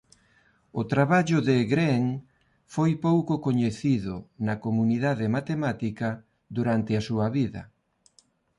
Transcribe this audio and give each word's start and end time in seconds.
O 0.79 0.83
traballo 0.93 1.39
de 1.49 1.55
Green 1.73 2.05
foi 2.73 2.91
pouco 3.07 3.33
coñecido 3.47 4.15
na 4.45 4.55
comunidade 4.65 5.25
matemática 5.37 6.09
durante 6.55 6.91
a 6.95 7.05
súa 7.07 7.27
vida. 7.37 7.61